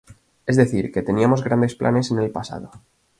Es 0.47 0.55
decir, 0.57 0.91
que 0.91 1.03
teníamos 1.03 1.43
grandes 1.43 1.75
planes 1.75 2.09
en 2.09 2.17
el 2.17 2.31
pasado. 2.31 2.71